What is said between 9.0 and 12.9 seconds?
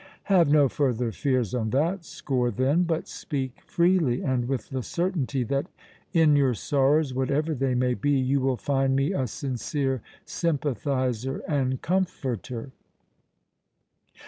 a sincere sympathizer and comforter."